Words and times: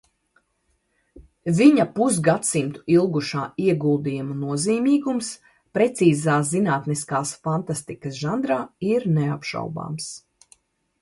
Viņa 1.57 1.85
pusgadsimtu 1.99 2.81
ilgušā 2.95 3.45
ieguldījuma 3.67 4.39
nozīmīgums 4.45 5.31
precīzās 5.79 6.53
zinātniskās 6.57 7.39
fantastikas 7.49 8.21
žanrā 8.27 8.63
ir 8.93 9.11
neapšaubāms. 9.23 10.13